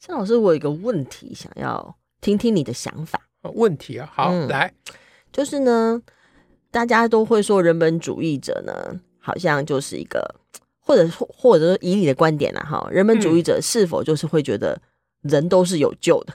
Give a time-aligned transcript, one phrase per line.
[0.00, 3.20] 张老师，我有一个问题想要听听你的想法。
[3.54, 4.72] 问题啊，好，嗯、来，
[5.32, 6.00] 就是呢，
[6.70, 10.36] 大家都会说人本主义者呢，好像就是一个，
[10.78, 14.80] 或者或者说以你的观点啊，哈，人本主义者是否就是会觉得
[15.22, 16.34] 人都是有救的，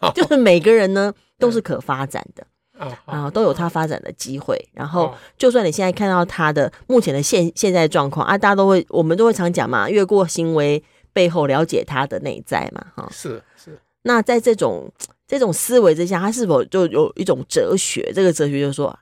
[0.00, 2.46] 嗯、 就是每个人呢都是可发展的，
[2.78, 4.56] 啊、嗯，都有他发展的机会。
[4.72, 10.82] 然后，就算你现在看到他的目前的现现在状况啊，大家都会，我们都会常讲嘛，越过行为。
[11.18, 12.92] 背后了解他的内在嘛？
[12.94, 13.76] 哈，是是。
[14.02, 14.88] 那在这种
[15.26, 18.12] 这种思维之下，他是否就有一种哲学？
[18.14, 18.96] 这个哲学就是说，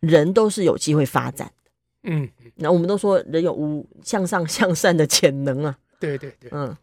[0.00, 1.70] 人都是有机会发展的。
[2.02, 5.78] 嗯，那我们都说人有无向上向善的潜能啊。
[5.98, 6.76] 对对对，嗯。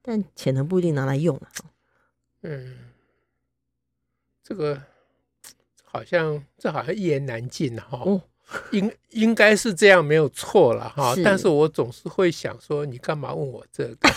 [0.00, 1.46] 但潜能不一定拿来用啊。
[2.40, 2.74] 嗯，
[4.42, 4.80] 这个
[5.84, 8.00] 好像这好像一言难尽哈。
[8.06, 8.22] 哦
[8.70, 14.10] 应应该是这样没有错了哈，但是我总是会想说，你干嘛问我这个？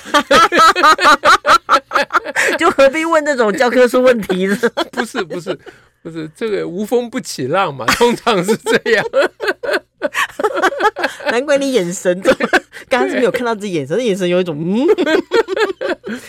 [2.59, 4.57] 就何必问这种教科书问题呢？
[4.91, 5.57] 不是不是
[6.03, 9.05] 不是，这个无风不起浪嘛，通常是这样。
[11.31, 12.35] 难怪你眼神，刚
[13.01, 14.85] 刚是没有看到自己眼神，眼神有一种嗯，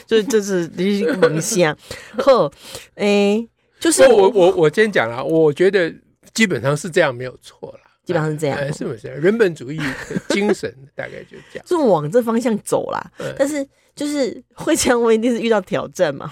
[0.07, 0.67] 就是就是
[1.15, 1.77] 萌相。
[2.19, 2.51] 呵，
[2.95, 3.47] 哎，
[3.79, 5.95] 就是我我我先讲了，我觉得
[6.33, 7.81] 基本上是这样没有错了。
[8.07, 9.09] 基本上是这样，哎，是不是？
[9.09, 9.85] 人本主义的
[10.29, 13.05] 精神大概就这样， 就往这方向走啦。
[13.37, 16.31] 但是就是会这样，我一定是遇到挑战嘛。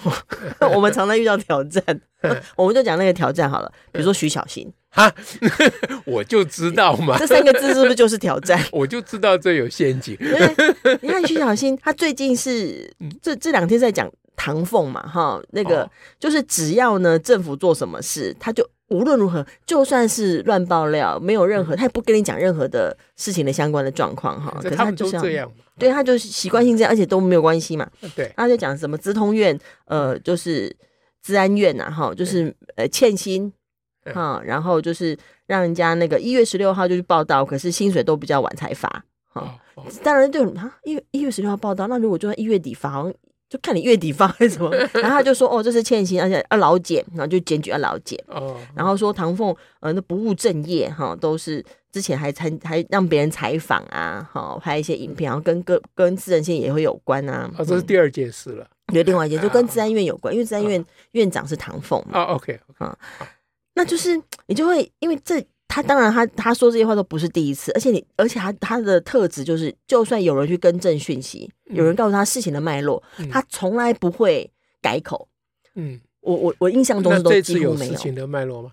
[0.73, 1.83] 我们常常遇到挑战，
[2.57, 3.73] 我们就讲那个挑战好了。
[3.91, 5.13] 比如说徐小新，哈，
[6.07, 7.19] 我就知道嘛。
[7.19, 8.63] 这三个字是不是就是挑战？
[8.71, 10.17] 我就知道这有陷阱。
[11.01, 12.89] 你看徐小新，他最近是
[13.21, 18.69] 这这两天在讲唐凤嘛，哈，那个就是只要呢政府做什么事，他就。
[18.89, 24.55] 无论如何，就算是乱爆料，没有任何，他也不跟你讲任何的事情的相关的状况哈。
[24.61, 27.89] 可是他就是这样，对，他就是习惯性这样，而且都没有关系嘛。
[28.15, 30.71] 对，他就讲什么资通院，呃，就是
[31.23, 33.51] 治安院呐，哈，就是呃欠薪
[34.13, 35.17] 哈，然后就是
[35.47, 39.03] 让人家那个一月十六号就去报到，可是薪水都比较晚才发
[39.33, 39.59] 哈。
[40.03, 43.15] 当然，对啊，一月一月十六号报道，那如果就在一月底发，好像。
[43.55, 48.19] 就看你月底发还是什么， 然后他就说哦，这是欠薪，而且要劳检，然后就检举要劳检。
[48.27, 57.49] 哦，然后说唐凤呃那不务正业哈，都是之前还参还让别人采访啊，好拍一些影片，然后跟跟跟自然线也会有关啊。
[57.57, 58.67] 啊，这是第二件事了。
[58.93, 62.19] 对，另外一件就跟治安院有关，因为治安院院长是唐凤嘛。
[62.19, 62.99] 啊，OK，啊，
[63.75, 65.41] 那就是你就会因为这。
[65.67, 74.49] 他当然他，他他说这些话都不是第一次，而且你，而且他他的特质就是，就算有人去更正讯息，嗯、有人告诉他事情的脉络，嗯、他从来不会
[74.81, 75.29] 改口。
[75.75, 77.93] 嗯，我我我印象中都几乎没有。
[77.93, 78.71] 事情的脉络吗？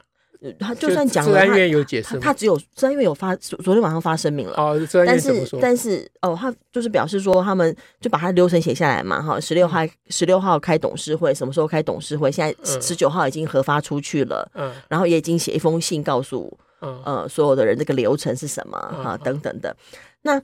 [0.59, 4.55] 他就算讲了，他有解释，他只有资安院有发，昨天晚上发声明了。
[4.57, 4.75] 哦？
[5.05, 12.31] 但是但是哦，他就是表示说，他们就把他流程写下来嘛，哈，十六号十六号开董事会，什么时候开董事会？
[12.31, 16.57] 现在十九号已经核发出去了，嗯，然后也已经写一封信告诉。
[16.81, 19.17] 呃，所有的人这个流程是什么哈、啊？
[19.17, 19.75] 等等的，
[20.23, 20.41] 那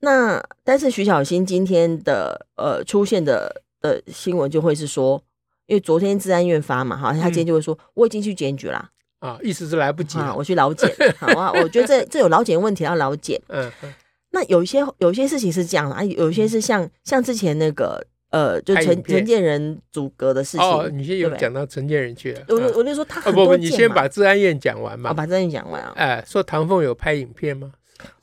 [0.00, 5.22] 那但是徐小新今天的呃出现的的新闻就会是说，
[5.66, 8.90] 因为昨天治安院发嘛哈，他今天就会说、嗯、我已经去检举啦。
[9.20, 13.72] 啊，意思是来不及啊，我去劳检，好啊， 我觉得这这有劳检问题要劳检，嗯，
[14.30, 18.06] 那有一些有一些事情是这样的啊，有一些是像像之前那个。
[18.34, 20.66] 呃，就陈陈建仁阻隔的事情。
[20.66, 22.42] 哦，你先有讲到陈建仁去了。
[22.48, 23.20] 我我就说他。
[23.20, 25.10] 哦不不，你先把治安院讲完嘛。
[25.10, 25.92] 哦，把治安院讲完啊。
[25.94, 27.70] 哎，说唐凤有拍影片吗？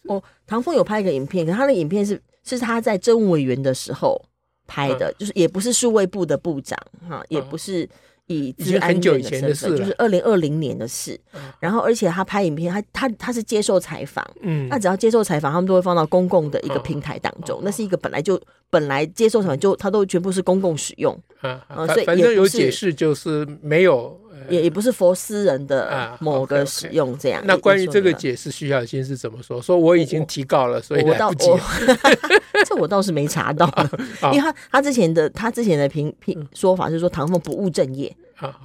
[0.09, 4.21] 哦，唐凤有拍一个影片，可他的影片是是他在政务委员的时候
[4.67, 7.87] 拍的，就是也不是数位部的部长哈，也不是。
[8.27, 11.19] 以治安院的身份，就是二零二零年的事。
[11.59, 14.25] 然后，而且他拍影片，他他他是接受采访。
[14.41, 17.59] 嗯，那只要接受采访，他们都会放到公共的一个平台当中。
[17.61, 18.41] 那是一个本来就
[18.71, 21.15] 本来接受采访就它都全部是公共使用。
[21.41, 24.19] 啊，所以反正有解释，就是没有，
[24.49, 27.43] 也也不是佛私人的某个使用这样。
[27.45, 29.61] 那关于这个解释，徐小新是怎么说？
[29.61, 31.47] 说我已经提告了，所以来不及。
[32.65, 33.67] 这我倒是没查到，
[34.33, 38.15] 因为他他之前的他之前的评评说法是说唐凤不务正业。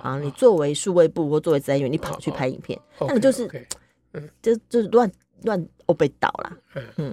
[0.01, 0.19] 啊！
[0.23, 3.47] 你作为数位部或作为资源员，你跑去拍影片，那你就是，
[4.41, 5.13] 就就乱
[5.43, 6.57] 乱哦被倒了。
[6.97, 7.13] 嗯，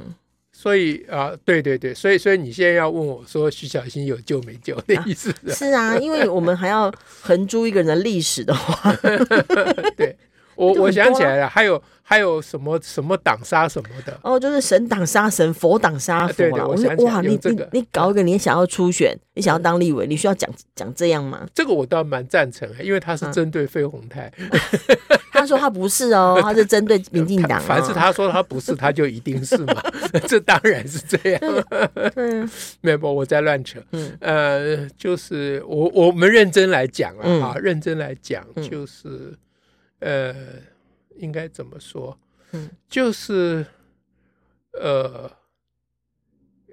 [0.55, 5.53] 所以啊，对对对，所以所以你现在要问我说徐小新有救没救的意思是？
[5.53, 8.93] 是啊，因为我们还要横珠一个人的历史的话，
[9.97, 10.15] 对。
[10.55, 16.67] 我我想起来了，还有还有什么什么挡杀什么的哦，就是神挡杀神，佛挡杀佛了。
[16.67, 21.45] 我说哇，你你你搞一个，你想要初选，你想要当立委，你需要讲讲这样吗？
[21.53, 24.31] 这个我倒蛮赞成，因为他是针对费鸿泰。
[25.31, 27.59] 他说他不是哦，他是针对 民进党。
[27.59, 29.83] 凡是他说他不是，他就一定是嘛？
[30.27, 31.41] 这当然是这样。
[32.15, 32.49] 嗯，
[32.81, 33.79] 没有，我在乱扯。
[33.91, 39.33] 嗯，呃，就是我我们认真来讲了啊，认真来讲就是。
[40.03, 40.35] 呃，
[41.15, 42.17] 应该怎么说？
[42.51, 43.65] 嗯，就是
[44.73, 45.31] 呃，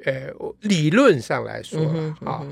[0.05, 0.33] 呃，
[0.63, 1.81] 理论上来说
[2.25, 2.45] 啊，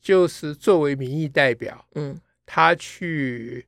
[0.00, 3.66] 就是作为民意代表，嗯，他去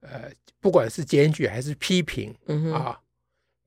[0.00, 0.30] 呃，
[0.60, 2.34] 不管是检举还是批评，
[2.74, 3.00] 啊，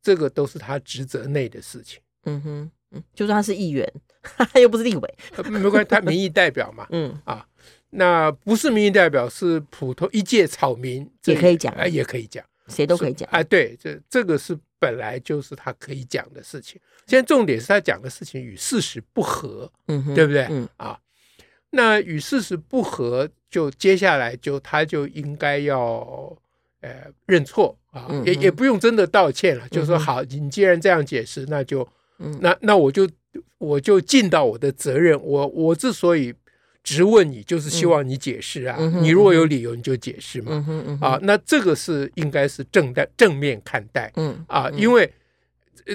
[0.01, 2.01] 这个都是他职责内的事情。
[2.25, 5.18] 嗯哼，嗯，就算他是议员， 他又不是立委，
[5.50, 7.48] 没关系，他民意代表嘛， 嗯啊。
[7.92, 16.80] 那不是民意代表，是普通一介草民，也可以讲，哎，也可以讲，谁都可以讲，哎，对，这这个是本来就是他可以讲的事情。
[17.08, 20.46] 现在重点是他讲的事情与事实不合，嗯，对不对？
[20.52, 20.70] 嗯。
[20.78, 21.00] 啊，
[21.72, 26.38] 那与事实不合，就接下来就他就应该要
[26.82, 31.88] 呃认错啊，嗯、也也不用真的道歉了，就说好，你既然这样解释，那就，
[32.20, 33.10] 嗯、那那我就
[33.58, 36.36] 我就尽到我的责任，我我之所以。
[36.96, 40.66] 质问你就是希望你解释啊，嗯、你如果有理由你就解释嘛，
[41.00, 45.12] 啊，那这个是应该是正待正面看待，嗯啊，因为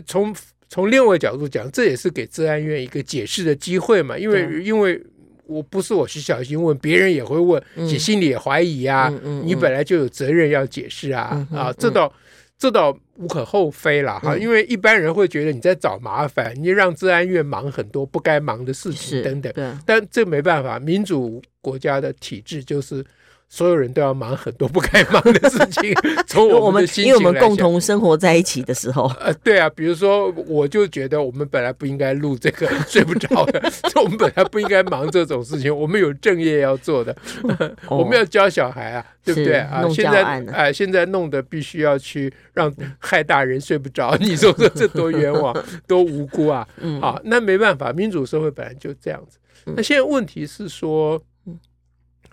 [0.06, 0.34] 从
[0.68, 5.02] 从另外一个角度讲，这也是给治安院一个解释的机会嘛，因为、嗯、因为
[5.46, 9.12] 我不是我徐小新问，别人也会问，你、嗯、心里也怀疑啊，
[9.44, 12.12] 你本来就有责任要解释啊，啊，这倒。
[12.56, 23.04] 这倒无可厚非了哈，因为一般人会觉得你在找麻烦，你让治安院忙很多不该忙的事情等等，但这没办法，民主国家的体制就是。
[23.54, 25.94] 所有人都要忙很多不该忙的事情。
[26.26, 33.62] 从我们因为我们共同生活在一起的时候，呃，对啊，比如说，我就觉得我们本来不应该录这个睡不着的，
[34.02, 37.16] 我们本来不应该忙这种事情，我们有正业要做的，
[37.88, 39.88] 我们要教小孩啊，对不对啊？
[39.88, 46.66] 现在哎，现在弄得必须要去让害大人睡不着，你说说这多冤枉，多无辜啊！
[47.00, 49.38] 啊，那没办法，民主社会本来就这样子。
[49.76, 51.22] 那现在问题是说，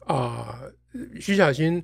[0.07, 0.57] 啊。
[1.19, 1.83] 徐小新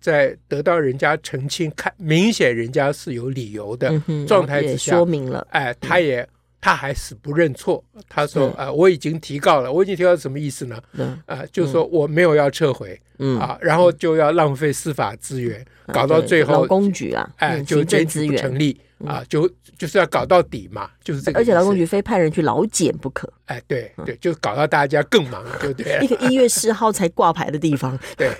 [0.00, 3.92] 在得到人家澄清，看明显人家是有理由的
[4.26, 6.28] 状态之下，说明了，哎，他也
[6.60, 7.82] 他还死不认错。
[8.08, 10.80] 他说：“啊，我已经提告了，我已经提告什么意思呢？
[11.26, 13.00] 啊，就是说我没有要撤回，
[13.38, 21.38] 啊，然后就要浪费司法资源，搞到最后，劳工局啊，哎，就检举不成立。”啊，就就是要搞到底嘛，就是这个。
[21.38, 23.30] 而且劳动局非派人去劳检不可。
[23.46, 25.98] 哎，对对，就搞到大家更忙， 对不对？
[26.02, 27.98] 一个一月四号才挂牌的地方。
[28.16, 28.30] 对，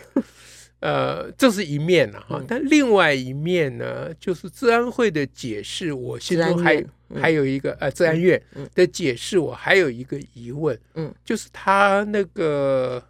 [0.81, 2.43] 呃，这是一面了哈。
[2.47, 6.85] 但另外一面呢，就是治安会的解释，我心中还
[7.21, 8.41] 还有一个呃，治安院
[8.75, 13.03] 的解释，我还有一个疑问，嗯，就是他那个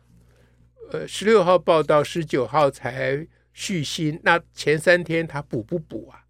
[0.91, 6.24] 呃，十六号报道，十九号才续薪，那前三天他补不补啊？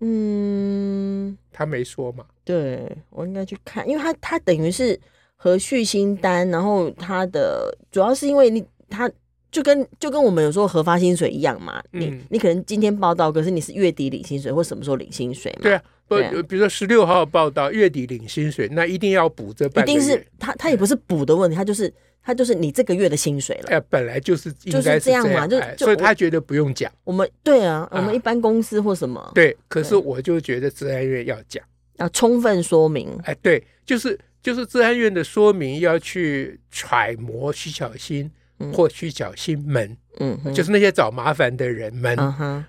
[0.00, 2.24] 嗯，他没说嘛？
[2.44, 4.98] 对，我应该去看，因为他他等于是
[5.36, 9.10] 和续薪单，然后他的主要是因为你他
[9.50, 15.62] 就跟就跟我们有时候核发薪水一样嘛，嗯、你你可能今天报道，可是你是月底领薪水或什么时候领薪水嘛？
[15.62, 19.66] 对啊，不，啊、比如说十六号报道，月底领薪水，那一定要补这。
[19.66, 21.92] 一定是他他也不是补的问题，他就是。
[22.20, 23.70] 他就是你这个月的薪水了。
[23.70, 26.92] 哎，本来就是应该是这样嘛，就所以他觉得不用讲。
[27.04, 29.32] 我们对啊，我们一般公司或什么。
[29.34, 31.64] 对，可是我就觉得治安院要讲，
[31.96, 33.08] 要充分说明。
[33.24, 38.30] 哎，对，就是就是治安院的说明要去揣摩徐小新
[38.74, 42.14] 或徐小新们，嗯，就是那些找麻烦的人们，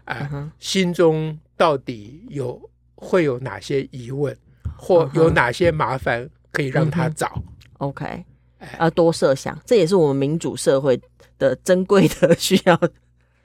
[0.05, 2.68] 啊，心中到底有
[3.00, 4.38] 会有哪些疑问，
[4.77, 7.41] 或有哪些麻烦可以让他找。
[7.79, 8.25] OK。
[8.77, 11.00] 要多设想，这也是我们民主社会
[11.38, 12.77] 的珍贵的需要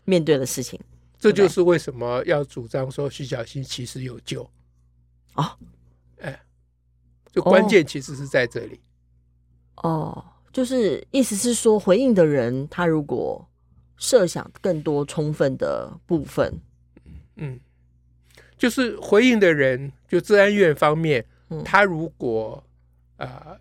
[0.05, 0.77] 面对的事情。
[1.21, 4.43] 这就是为什么要主张说徐小新其实有救
[5.35, 5.57] 哦，
[6.19, 6.39] 哎，
[7.33, 8.81] 就关键其实是在这里。
[9.77, 13.49] 哦，就是意思是说，回应的人他如果
[13.97, 16.61] 设想更多充分的部分，
[17.37, 17.59] 嗯，
[18.65, 22.65] 就是回应的人，就治安院方面，嗯、他如果
[23.17, 23.27] 啊。
[23.45, 23.59] 呃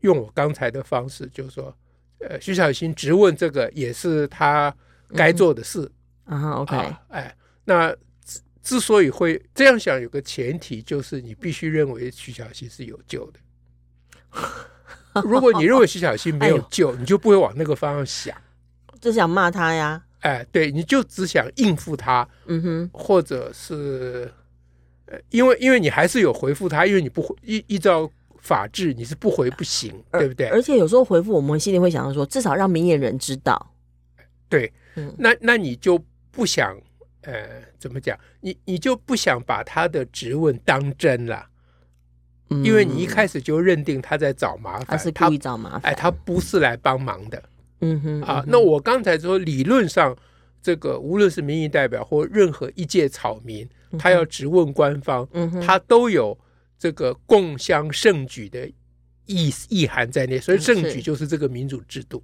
[0.00, 1.74] 用我刚才的方式，就是说，
[2.20, 4.72] 呃，徐小新质问这个也是他
[5.16, 5.90] 该做的事
[6.26, 6.52] 啊。
[6.52, 6.76] OK，
[7.08, 7.34] 哎，
[7.64, 7.92] 那
[8.62, 13.40] 之所以会这样想，有个前提就是你必须认为徐小新是有救的。
[15.24, 18.36] 如果你认为徐小新没有救，你就不会往那个方向想，
[19.00, 20.00] 就想骂他呀。
[20.20, 24.30] 哎，对，你就只想应付他，嗯哼，或者是，
[25.06, 28.10] 呃，因为因为你还是有回复他，因为你不回依依照
[28.40, 30.48] 法治，你是不回不行，对不对？
[30.48, 33.74] 而且有时候回复，我们心里会想到说，至少让明眼人知道。
[34.48, 36.76] 对，嗯，那那你就不想，
[37.22, 38.18] 呃，怎么讲？
[38.40, 41.46] 你你就不想把他的质问当真了，
[42.50, 47.42] 嗯，因为你一开始就认定他在找麻烦，他是故意找麻烦，哎，他不是来帮忙的。
[47.80, 50.16] 嗯哼，啊，那我刚才说，理论上，
[50.62, 53.68] 这个无论是民意代表或任何一介草民，
[53.98, 55.28] 他要质问官方，
[55.60, 56.36] 他都有
[56.78, 58.66] 这个共襄盛举的
[59.26, 62.22] 意意涵在内，所以盛举就是这个民主制度，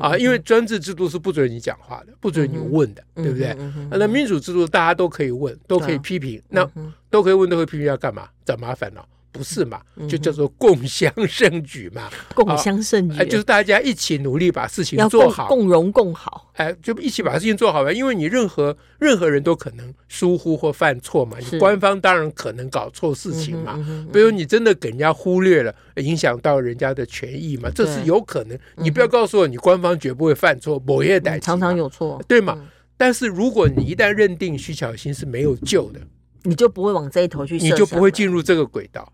[0.00, 3.56] 啊，因为专制制度是不准你讲话的，不准你问的，对不对？
[3.90, 6.68] 那民主制度大家都可以问，都可以批评，那
[7.10, 8.28] 都可以问，都可以批评，要干嘛？
[8.44, 9.04] 找麻烦了。
[9.34, 9.80] 不是嘛？
[10.08, 16.52] 就叫做共襄盛举嘛，共襄盛举，就是大家一起努力把事情做好，共荣共好。
[16.54, 17.92] 哎，就一起把事情做好吧。
[17.92, 23.74] 因为你任何任何人都可能疏忽或犯错嘛，你官方当然可能搞错事情嘛。
[24.12, 28.56] 比如你真的给人家忽略了，影响到人家的权益嘛，这是有可能。
[28.76, 32.56] 你不要告诉我，你官方绝不会犯错，某些代常常有错，对嘛？
[32.96, 35.98] 但是如果你一旦认定徐巧芯是没有救的，
[36.44, 39.12] 你就不会往这一头去，你就不会进入这个轨道。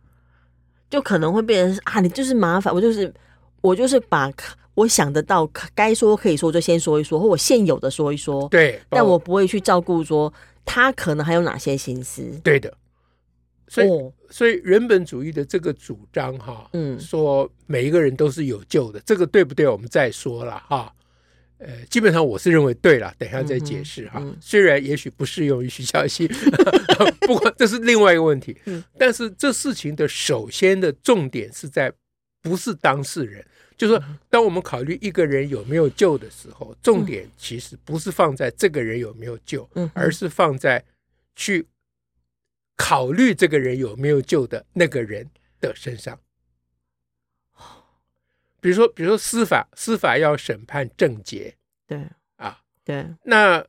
[0.90, 3.10] 就可能会变成啊，你就是麻烦，我就是
[3.60, 4.30] 我就是把
[4.74, 8.48] 我想得到该说可以说就先说一说，或我现有的说一说。
[8.48, 10.32] 对，但我不会去照顾说
[10.64, 12.22] 他可能还有哪些心思。
[12.42, 12.72] 对的，
[13.68, 19.68] 所以、哦、所以人本主义的这个主张哈，嗯，说每一个人都是有救的，这个对不对？
[19.68, 20.92] 我们再说了哈。
[21.60, 24.18] 呃，基本上我是认为对了，等一下再解释哈。
[24.20, 26.26] 嗯嗯、虽然也许不适用于徐小新，
[27.26, 28.56] 不过这是另外一个问题。
[28.64, 31.92] 嗯、但是这事情的首先的重点是在
[32.42, 33.44] 不是当事人，
[33.76, 40.82] 就是说，当我们考虑一个人有没有救的时候，重点其实不是放在这个人有没有救，嗯、而是放在
[41.36, 41.66] 去
[42.76, 45.28] 考虑这个人有没有救的那个人
[45.60, 46.18] 的身上。
[48.60, 51.54] 比如说，比如说司法，司法要审判郑杰，
[51.86, 53.64] 对啊，对，那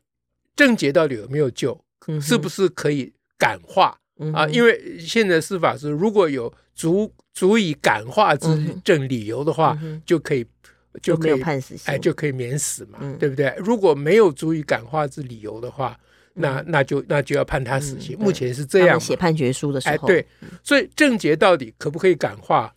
[0.55, 1.83] 郑杰到底有没有救？
[2.19, 3.95] 是不是可以感化
[4.33, 4.47] 啊？
[4.47, 8.47] 因为现在司法是，如果有足足以感化之
[8.83, 10.43] 证理由的话，就可以
[11.01, 13.53] 就可以判死刑，哎，就可以免死嘛，对不对？
[13.59, 15.97] 如果没有足以感化之理由的话，
[16.33, 18.17] 那那就那就要判他死刑。
[18.17, 20.27] 目前是这样写判决书的时候，哎，对，
[20.63, 22.73] 所以郑杰到底可不可以感化？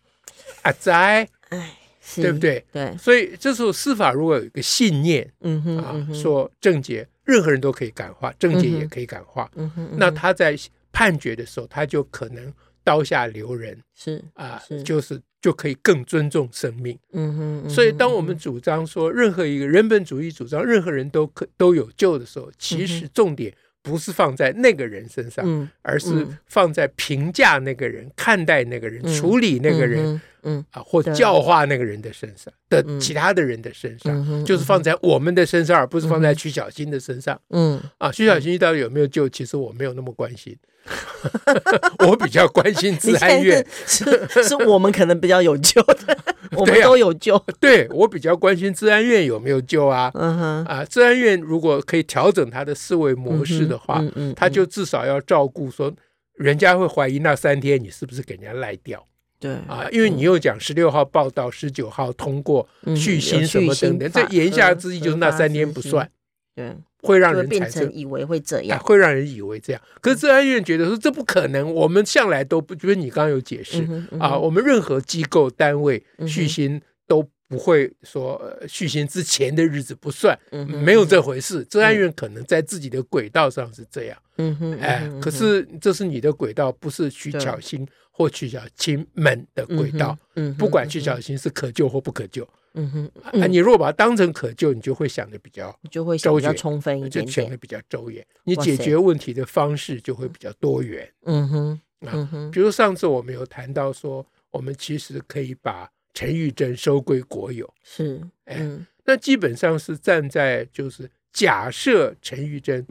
[0.62, 1.78] 啊，在哎。
[2.16, 2.64] 对不对？
[2.72, 10.56] 对，所以这时候司法如果有一个信念，嗯哼，啊，说正解任何人都可以感化，正解也可以感化，嗯哼，那他在
[10.92, 12.52] 判决的时候，他就可能
[12.84, 17.70] 刀下留人，是啊，就是就可以更尊重生命，嗯哼。
[17.70, 30.20] 所以当我们主张说任何一个人本主义主张任何人都可都有救的时候，其实重点不是放在那个人身上，而是放在评价那个人、看待那个人、处理那个人。
[30.44, 37.40] 嗯啊，或教化那个人的身上的其他的人的身上，就是放在我们的身上，而不是放在徐小新的身上。
[37.50, 39.28] 嗯啊，徐小新到底有没有救？
[39.28, 40.56] 其实我没有那么关心，
[42.06, 44.04] 我比较关心自安院，是
[44.42, 46.16] 是我们可能比较有救的，
[46.56, 47.42] 我们都有救。
[47.60, 50.10] 对，我比较关心自安院有没有救啊？
[50.14, 55.92] 嗯哼啊，自安院如果可以调整他的思维模式的话，嗯他就至少要照顾说，
[56.34, 59.06] 人家会怀疑那三天你是不是给人家赖掉。
[59.44, 66.10] 对啊，因为你又讲十六号报道，十九号通过续薪什么等等，这言下之意就是那三天不算，
[66.54, 69.82] 对，会让人变成以为会这样，会让人以为这样。
[70.00, 73.86] 可是治安院觉得说这不可能，我们向来都不觉得你刚刚有解释
[74.18, 80.38] 啊，我们任何机构单位续薪都不会说续薪之前的日子不算，
[80.82, 81.62] 没有这回事。
[81.64, 87.86] 治安院可能在自己的轨道上是这样，嗯哼，哎，可是这是你的轨道，不是徐巧芯。
[88.16, 108.64] 或去小新们的轨道，嗯，不管去小新是可救或不可救，嗯哼，啊，你如果把它当成可救，你就会想的比较，就会想比较充分一点，就想的比较周延，你解决问题的方式就会比较多元，嗯哼，啊，比如上次我们有谈到说，我们其实可以把陈玉珍收归国有，是，哎，
[109.04, 112.86] 那基本上是站在就是假设陈玉珍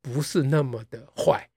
[0.00, 1.48] 不是那么的坏，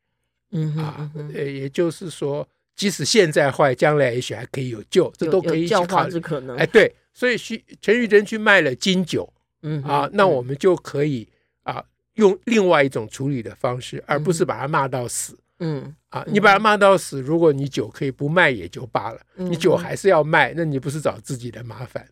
[0.50, 2.50] 嗯啊，呃，也就是说。
[2.81, 6.57] 即使现在坏，将来也许还可以有救，这都可以教化之可能。
[6.57, 11.29] 哎，对，所以徐陈玉珍去卖了金酒，嗯啊，那我们就可以
[11.61, 11.85] 啊
[12.15, 15.38] 用另外一种处理的方式，而不是把他骂到死。
[15.59, 22.07] 嗯啊，你把他骂到死，如果你酒可以不卖也就罢了，你酒还是要卖，那你不是找自己的麻烦？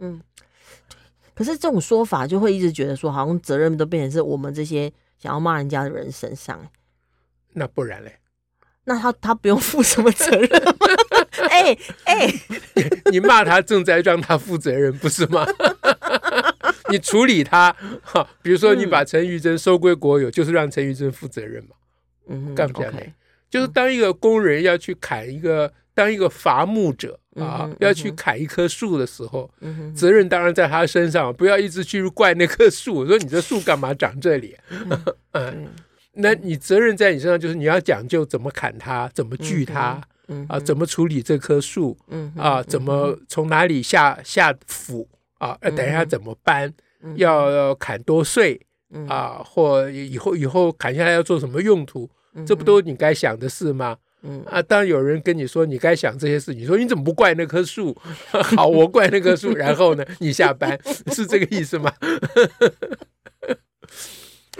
[0.00, 0.20] 嗯。
[1.32, 6.60] 可是这种说法就会一直觉得说，好像责任都变成是我们这些想要骂人家的人身上。
[7.54, 8.18] 那不然嘞？
[8.90, 10.74] 那他他不用负什么责任吗？
[11.48, 12.40] 哎 哎、欸，
[12.74, 15.46] 欸、你骂他正在让他负责任，不是吗？
[16.90, 21.70] 你处理他，哈，比如说你把陈玉珍收归国有，嗯、就是让陈玉珍负责任嘛。
[22.28, 23.12] 嗯，干不干嘞？
[23.48, 27.18] 就是当一个工人要去砍一个，当一个伐木者。
[27.36, 32.96] 啊，嗯、要去砍一棵树的时候，嗯、责任当然在他身上，不要一直去怪那棵树。
[32.96, 34.56] 我说你这树干嘛长这里？
[34.68, 35.00] 嗯，
[35.32, 35.68] 嗯，
[36.14, 40.00] 那你责任在你身上，就是你要讲究怎么砍它，怎么锯它，
[40.48, 46.72] 啊，怎么处理这棵树，嗯、啊，怎么从哪里下下斧啊，等一下怎么搬，
[47.14, 48.60] 要要砍多碎
[49.08, 52.10] 啊，或以后以后砍下来要做什么用途，
[52.46, 53.96] 这不都你该想的事吗？
[54.22, 54.42] 嗯。
[54.50, 57.96] 啊，当有人跟你说你该想这些事，你说你怎么不怪那棵树？
[58.56, 60.78] 好，我怪那棵树，然后呢，你下班。
[61.12, 61.92] 是这个意思吗？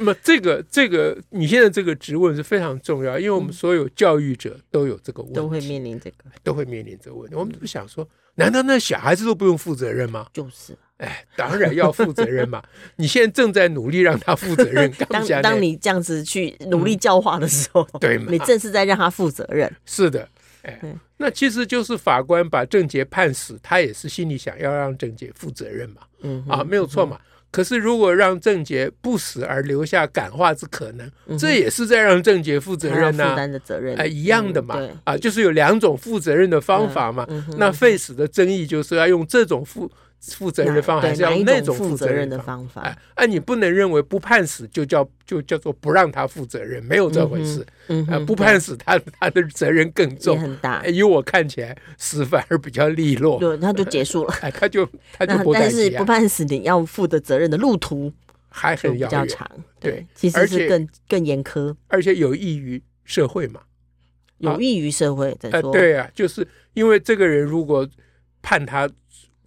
[0.00, 7.36] 那么这个这个你现在这个质问是非常重要，因为我们所有教育者都有这个问题，都会面临这个，都会面临这个问题。
[7.36, 10.26] 我们不想说，难道那小孩子都不用负责任吗？
[10.32, 10.74] 就是。
[10.96, 12.62] 哎，当然要负责任嘛！
[12.96, 14.92] 你现在正在努力让他负责任。
[15.08, 19.74] 当当你这样子去努力教化的时候，嗯、对吗，你正是在让他负责任。
[19.86, 20.28] 是的，
[20.60, 20.78] 哎，
[21.16, 26.02] 那其实就是法官把郑杰判死，他也是心里想要让郑杰负责任嘛。
[26.20, 27.18] 嗯，啊，没有错嘛。
[27.50, 34.76] 可是如果让郑杰不死而留下感化之可能，嗯、这也是在让郑杰负责任呐、啊，负担的责任，哎，一样的嘛。
[34.78, 37.26] 嗯、啊，就是有两种负责任的方法嘛。
[37.28, 39.90] 嗯、那废死的争议就是要用这种负。
[40.20, 42.82] 负责任的方法还是要那种负责任的方法。
[42.82, 47.66] 哎，哎，你不能认为不判死就叫就叫做不让他负责任，没有这回事。
[47.88, 50.84] 嗯，不判死他他的责任更重，很大。
[50.86, 54.34] 因为我看起来死反而比较利落，对，他就结束了。
[54.42, 54.86] 哎，他就
[55.16, 55.54] 他就不。
[55.54, 58.12] 但是不判死，你要负的责任的路途
[58.50, 59.50] 还很遥远，长。
[59.80, 63.62] 对，其实是更更严苛，而且有益于社会嘛，
[64.36, 65.34] 有益于社会。
[65.50, 67.88] 哎，对啊，就是因为这个人如果
[68.42, 68.86] 判他。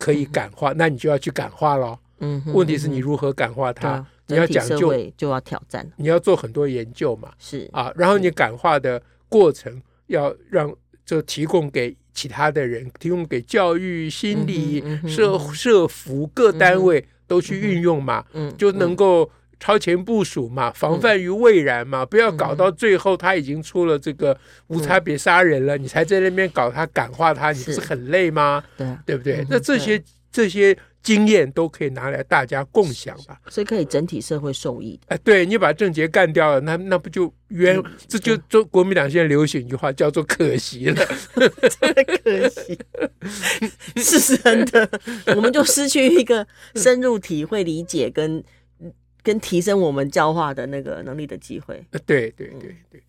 [0.03, 1.97] 可以感化，那你就要去感化喽。
[2.19, 4.05] 嗯，问题是你如何感化他？
[4.27, 5.89] 你要讲究，就要挑战。
[5.95, 7.31] 你要做很多研究嘛。
[7.39, 10.69] 是啊，然后你感化的过程要让
[11.05, 18.25] 就提供给其他的人，提供给教育、心理、社社服各单位都去运用嘛。
[18.33, 19.29] 嗯，就能够。
[19.63, 28.61] 超前部署嘛，防范于未然嘛，不要搞到最后他已经出了这个无差别杀人了，你才在那边搞他感化他，你不是很累吗？
[28.75, 29.45] 对，对不对？
[29.49, 34.99] 那这些这些经验都可以拿来大家共享吧，所以可以整体社会受益。
[35.07, 37.81] 哎，对，你把郑杰干掉了，那那不就冤？
[38.09, 41.05] 这就中国民党现在流行一句话叫做可惜了，
[41.79, 42.77] 真的可惜，
[43.95, 44.89] 是真的，
[45.37, 46.45] 我们就失去一个
[46.75, 48.43] 深入体会、理解跟。
[49.23, 53.01] 跟提升我们教化的那个能力的机会，对对对对，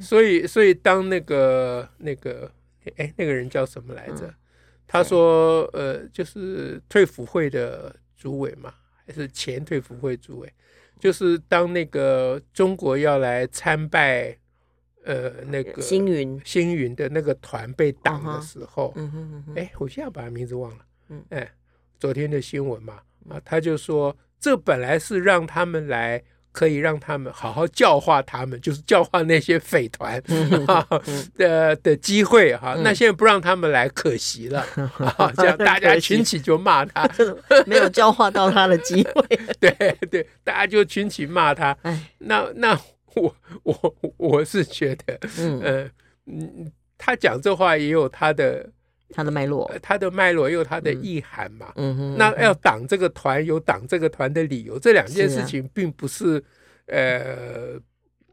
[0.00, 2.50] 所以所以当那个那个
[2.96, 4.34] 哎那个人叫什么来着？
[4.88, 8.74] 他说呃就是退辅会的主委嘛，
[9.06, 10.52] 还是前退辅会主委？
[10.98, 14.36] 就是当那个中国要来参拜
[15.04, 16.40] 呃那个星云。
[16.44, 21.24] 星云的那个团被挡的时候，嗯哼嗯哎我现在把他名字忘了，嗯。
[21.28, 21.48] 哎
[22.00, 24.16] 昨天的新闻嘛啊他就说。
[24.40, 30.20] 这本来是让他们来，可以让他们好好教化他们，就是教化那些匪团
[31.36, 32.74] 的的机会哈。
[32.82, 34.64] 那现在不让他们来，可惜了
[35.18, 35.30] 啊！
[35.36, 37.08] 这样大家群起就骂他，
[37.66, 39.40] 没有教化到他的机会。
[39.60, 39.70] 对
[40.10, 41.76] 对，大家就群起骂他。
[42.18, 42.80] 那那
[43.14, 45.90] 我我我是觉得，嗯
[46.26, 48.70] 嗯，他讲这话也有他的。
[49.12, 51.72] 他的脉络，他的脉络也有他的意涵嘛。
[51.74, 54.78] 嗯哼，那要挡这个团，有挡这个团的理由。
[54.78, 56.42] 这两件事情并不是，
[56.86, 57.78] 呃，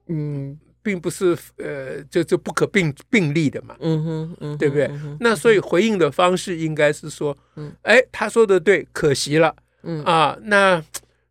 [0.08, 3.76] 嗯，并不是呃，就就不可并并立的嘛。
[3.80, 4.90] 嗯哼，嗯，对不对？
[5.20, 9.56] 那所以回应的方式应该是说，嗯，哎，他说的对，可惜了。
[9.84, 10.84] 嗯啊，那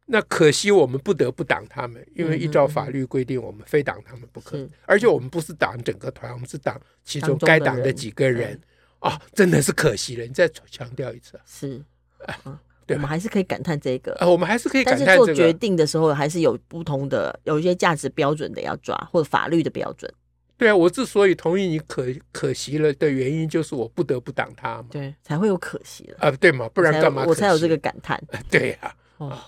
[0.06, 4.58] 那可惜我们不得不挡他们，因为依照法律规定，我们非挡他们不可。
[4.86, 8.58] 而且我们不是挡整个团，我们是挡其中该挡的几个人。
[9.00, 10.24] 啊，真的是可惜了！
[10.24, 11.82] 你再强调一次，是
[12.26, 14.14] 啊，对，我们还是可以感叹这个。
[14.14, 15.16] 啊，我们还是可以感叹这个。
[15.16, 20.12] 但是做决定的时候，还是有不同的，有一些价值标准的要抓，或者法律的标准。
[20.58, 27.24] 对啊，我之所以同意你可可惜了的原因，就是我不得不挡他嘛，对，才会有可惜了啊，对嘛，不然干嘛？
[27.26, 28.20] 我才有这个感叹。
[28.50, 29.38] 对呀，哦。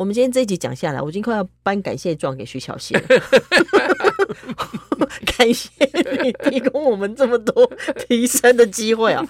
[0.00, 3.04] 我们今天这一集讲下来，我已经快要颁感谢状给徐巧芯了。
[5.36, 5.68] 感谢
[6.22, 7.70] 你提供我们这么多
[8.08, 9.22] 提升的机会啊！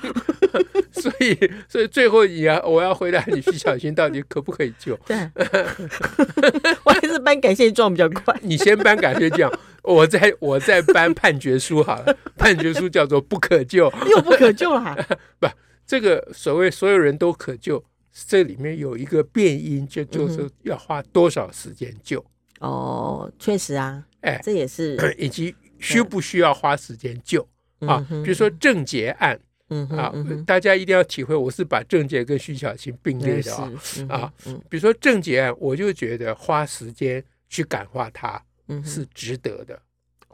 [0.92, 1.36] 所以，
[1.68, 4.96] 所以最后你要我要回答你，徐小新到底可不可以救？
[5.06, 5.16] 对，
[6.84, 8.32] 我还是颁感谢状比较快。
[8.40, 9.52] 你先颁感谢状，
[9.82, 12.16] 我再我再颁判决书好了。
[12.38, 14.96] 判决书叫做不可救，又不可救了。
[15.40, 15.48] 不，
[15.84, 17.82] 这个所谓所有人都可救，
[18.26, 22.24] 这里面有一个变因，就就是要花多少时间救。
[22.60, 25.54] 哦，确实啊，哎，这也是 以及。
[25.82, 27.40] 需不需要花时间救
[27.78, 28.06] 啊？
[28.10, 29.40] 比如说郑捷案，
[29.96, 30.12] 啊，
[30.46, 33.72] 大家一定要体会，我是把郑捷跟徐小琴并列的啊
[34.10, 34.32] 啊。
[34.68, 38.38] 比如说郑捷案，我就觉得花时间去感化他
[38.84, 39.80] 是值得的。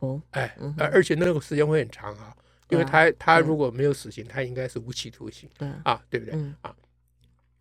[0.01, 2.35] 哦，哎，而且那个时间会很长啊，
[2.71, 5.49] 因为他他如果没有死刑，他应该是无期徒刑。
[5.57, 6.75] 对啊，对不对啊？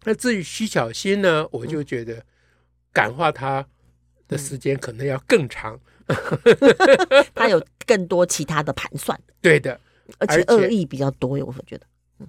[0.06, 2.24] 那至于徐小新呢，我就觉得
[2.94, 3.68] 感化他
[4.28, 5.80] 的时间可能要更长。
[7.34, 9.80] 他有更多其他的盘算， 对的，
[10.20, 11.88] 而且恶意比较多，我会觉得，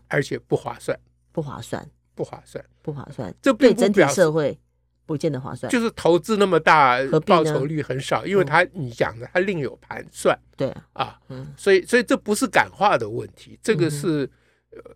[0.09, 0.99] 而且不划算，
[1.31, 4.59] 不划算，不划算，不划算，这对整体社会
[5.05, 5.71] 不见得划算。
[5.71, 11.21] 就是投资那么大，报酬率很少，因为他你讲的他另有盘算，对啊，
[11.55, 14.27] 所以所以这不是感化的问题，这个是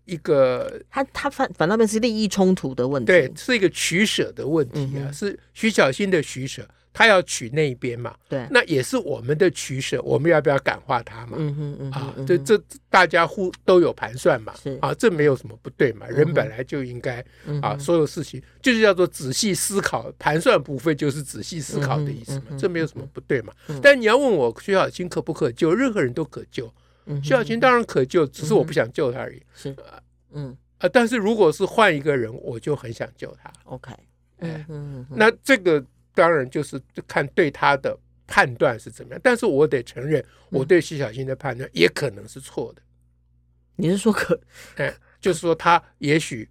[0.05, 6.67] 一个他他反反倒面是利益冲突的问题，对，是一个取舍的问题啊，是徐小新的取舍。
[6.93, 11.37] 他要取那一边嘛，对，那也是我们的取舍，我们要不要感化他嘛？
[11.39, 17.25] 嗯哼嗯啊，这这大家互都有盘算嘛，是啊，这没有什么不对嘛，人本来就应该
[17.63, 23.53] 啊，所有事情就是叫做仔细思考，盘算不费就是仔细思考的意思嘛，这没有什么不对嘛。
[23.81, 25.73] 但你要问我徐小新可不可救？
[25.73, 26.71] 任何人都可救，
[27.23, 29.43] 徐小琴当然可救，只是我不想救他而已。
[29.55, 33.53] 是啊，嗯啊，但是如果是换一个人，我就很想救他。
[33.65, 33.93] OK，
[34.39, 35.85] 嗯嗯，那这个。
[36.13, 42.83] 当然就是看对他的判断是怎么样，但是我得承认，我对徐小琴的判断也可能是错的。
[43.77, 44.39] 你是说可？
[44.75, 46.47] 哎，就是说他也许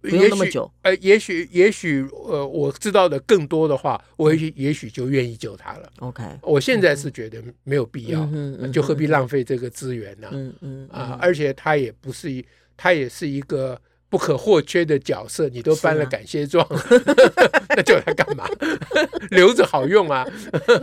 [0.00, 5.92] 不用那么久，呃，也许也许呃，我知道的更多的话，我也许也许就愿意救他了。
[5.98, 8.28] OK，我现在是觉得没有必要，
[8.72, 10.28] 就何必浪费这个资源呢？
[10.32, 12.44] 嗯嗯啊，而且他也不是一，
[12.76, 13.80] 他也是一个。
[14.10, 16.82] 不可或缺的角色，你都颁了感谢状，啊、
[17.76, 18.44] 那叫他干嘛？
[19.30, 20.26] 留着好用啊，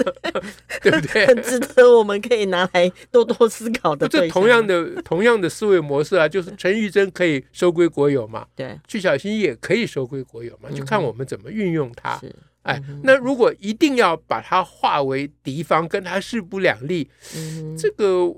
[0.81, 1.27] 对不对？
[1.27, 4.07] 很值得我们可以拿来多多思考的。
[4.07, 12.17] 这同样的同样的思维模式啊，就是陈玉珍可以收归国有嘛，对，徐巧芯也可以收归国有嘛，就看我们怎么运用它。
[12.23, 18.33] 嗯、哎，那如果一定要把它化为敌方，跟他势不两立，嗯、这个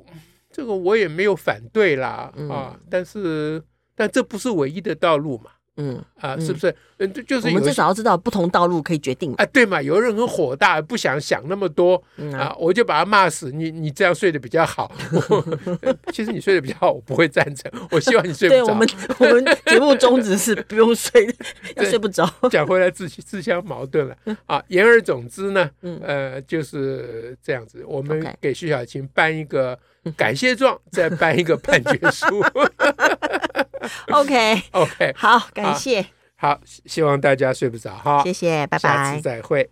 [0.52, 3.62] 这个我也没有反对啦，嗯、啊，但是。
[3.99, 5.51] 但这不是唯一的道路嘛？
[5.75, 6.73] 嗯啊，是不是？
[6.97, 9.33] 嗯，就是我们至少要知道不同道路可以决定。
[9.35, 9.81] 啊，对嘛？
[9.81, 12.01] 有人很火大，不想想那么多
[12.33, 13.51] 啊，我就把他骂死。
[13.51, 14.91] 你你这样睡得比较好。
[16.12, 17.71] 其实你睡得比较好，我不会赞成。
[17.91, 18.65] 我希望你睡不着。
[18.65, 21.33] 对，我们 我们节目宗旨是不用睡，
[21.75, 22.29] 要睡不着。
[22.49, 24.15] 讲回来自自相矛盾了
[24.47, 24.62] 啊。
[24.69, 25.69] 言而总之呢，
[26.01, 27.85] 呃，就是这样子。
[27.85, 29.79] 我们给徐小琴颁一个
[30.17, 32.43] 感谢状，再颁一个判决书。
[34.13, 39.67] OK，OK，好，感谢，好，希望大家睡不着哈，谢谢，拜拜，下次再会。